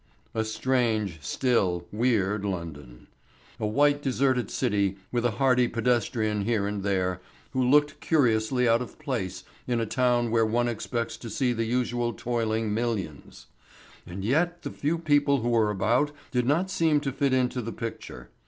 A 0.33 0.43
strange, 0.43 1.19
still, 1.21 1.85
weird 1.91 2.43
London. 2.43 3.05
A 3.59 3.67
white 3.67 4.01
deserted 4.01 4.49
city 4.49 4.97
with 5.11 5.23
a 5.27 5.37
hardy 5.37 5.67
pedestrian 5.67 6.41
here 6.43 6.65
and 6.65 6.81
there, 6.81 7.21
who 7.51 7.61
looked 7.63 7.99
curiously 7.99 8.67
out 8.67 8.81
of 8.81 8.97
place 8.97 9.43
in 9.67 9.79
a 9.79 9.85
town 9.85 10.31
where 10.31 10.43
one 10.43 10.67
expects 10.67 11.17
to 11.17 11.29
see 11.29 11.53
the 11.53 11.65
usual 11.65 12.13
toiling 12.13 12.73
millions. 12.73 13.45
And 14.07 14.25
yet 14.25 14.63
the 14.63 14.71
few 14.71 14.97
people 14.97 15.41
who 15.41 15.49
were 15.49 15.69
about 15.69 16.09
did 16.31 16.47
not 16.47 16.71
seem 16.71 16.99
to 17.01 17.11
fit 17.11 17.31
into 17.31 17.61
the 17.61 17.71
picture. 17.71 18.31